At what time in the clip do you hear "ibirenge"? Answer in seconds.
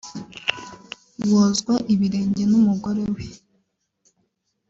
1.93-2.43